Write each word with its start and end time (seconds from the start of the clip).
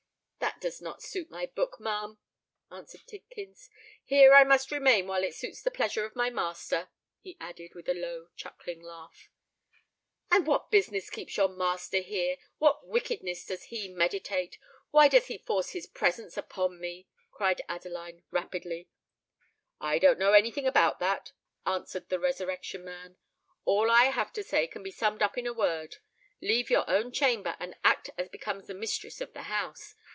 "That 0.39 0.69
does 0.69 0.81
not 0.81 1.01
suit 1.01 1.29
my 1.31 1.47
book, 1.47 1.79
ma'am," 1.79 2.19
answered 2.71 3.01
Tidkins. 3.07 3.67
"Here 4.03 4.33
I 4.35 4.43
must 4.43 4.71
remain 4.71 5.07
while 5.07 5.23
it 5.23 5.33
suits 5.33 5.61
the 5.61 5.71
pleasure 5.71 6.05
of 6.05 6.15
my 6.15 6.29
master," 6.29 6.89
he 7.19 7.35
added, 7.39 7.73
with 7.73 7.87
a 7.89 7.93
low 7.95 8.29
chuckling 8.35 8.79
laugh. 8.81 9.29
"And 10.29 10.45
what 10.45 10.69
business 10.69 11.09
keeps 11.09 11.37
your 11.37 11.47
master 11.47 11.99
here? 11.99 12.37
what 12.59 12.87
wickedness 12.87 13.43
does 13.45 13.65
he 13.65 13.87
meditate? 13.87 14.59
why 14.91 15.07
does 15.07 15.27
he 15.27 15.37
force 15.39 15.69
his 15.71 15.87
presence 15.87 16.37
upon 16.37 16.79
me?" 16.79 17.07
cried 17.31 17.61
Adeline, 17.67 18.23
rapidly. 18.29 18.87
"I 19.79 19.97
don't 19.97 20.19
know 20.19 20.33
any 20.33 20.51
thing 20.51 20.67
about 20.67 20.99
that," 20.99 21.31
answered 21.65 22.09
the 22.09 22.19
Resurrection 22.19 22.83
Man. 22.83 23.17
"All 23.65 23.89
I 23.89 24.05
have 24.05 24.31
to 24.33 24.43
say 24.43 24.67
can 24.67 24.83
be 24.83 24.91
summed 24.91 25.21
up 25.23 25.37
in 25.39 25.47
a 25.47 25.53
word: 25.53 25.97
leave 26.39 26.69
your 26.69 26.87
own 26.89 27.11
chamber 27.11 27.55
and 27.59 27.75
act 27.83 28.11
as 28.17 28.29
becomes 28.29 28.67
the 28.67 28.75
mistress 28.75 29.21
of 29.21 29.33
the 29.33 29.43
house. 29.43 29.95